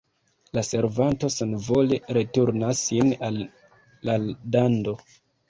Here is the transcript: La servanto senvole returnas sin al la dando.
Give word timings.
La 0.57 0.61
servanto 0.69 1.29
senvole 1.35 1.99
returnas 2.19 2.81
sin 2.89 3.13
al 3.29 3.39
la 4.11 4.19
dando. 4.59 4.99